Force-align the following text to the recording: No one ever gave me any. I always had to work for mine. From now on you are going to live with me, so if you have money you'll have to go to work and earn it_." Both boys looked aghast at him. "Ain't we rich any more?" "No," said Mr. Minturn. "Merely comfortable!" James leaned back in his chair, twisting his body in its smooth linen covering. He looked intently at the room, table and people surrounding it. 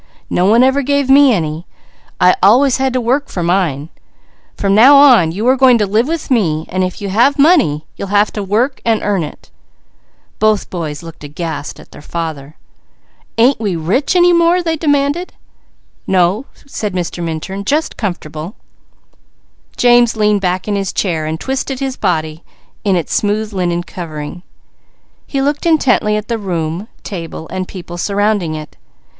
No 0.31 0.47
one 0.47 0.63
ever 0.63 0.81
gave 0.81 1.11
me 1.11 1.31
any. 1.31 1.67
I 2.19 2.33
always 2.41 2.77
had 2.77 2.91
to 2.93 2.99
work 2.99 3.29
for 3.29 3.43
mine. 3.43 3.89
From 4.57 4.73
now 4.73 4.95
on 4.97 5.31
you 5.31 5.47
are 5.47 5.55
going 5.55 5.77
to 5.77 5.85
live 5.85 6.07
with 6.07 6.31
me, 6.31 6.67
so 6.71 6.81
if 6.81 7.01
you 7.03 7.09
have 7.09 7.37
money 7.37 7.85
you'll 7.95 8.07
have 8.07 8.33
to 8.33 8.41
go 8.41 8.45
to 8.47 8.51
work 8.51 8.81
and 8.83 9.03
earn 9.03 9.21
it_." 9.21 9.51
Both 10.39 10.71
boys 10.71 11.03
looked 11.03 11.23
aghast 11.23 11.79
at 11.79 11.93
him. 11.93 12.53
"Ain't 13.37 13.59
we 13.59 13.75
rich 13.75 14.15
any 14.15 14.33
more?" 14.33 14.57
"No," 16.07 16.45
said 16.65 16.93
Mr. 16.95 17.23
Minturn. 17.23 17.63
"Merely 17.69 17.87
comfortable!" 17.95 18.55
James 19.77 20.15
leaned 20.17 20.41
back 20.41 20.67
in 20.67 20.75
his 20.75 20.91
chair, 20.91 21.31
twisting 21.37 21.77
his 21.77 21.95
body 21.95 22.43
in 22.83 22.95
its 22.95 23.13
smooth 23.13 23.53
linen 23.53 23.83
covering. 23.83 24.41
He 25.27 25.43
looked 25.43 25.67
intently 25.67 26.17
at 26.17 26.27
the 26.27 26.39
room, 26.39 26.87
table 27.03 27.47
and 27.49 27.67
people 27.67 27.99
surrounding 27.99 28.55
it. 28.55 28.77